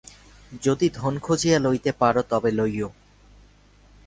[0.61, 2.89] যদি ধন খুঁজিয়া লইতে পার তবে লইয়ো।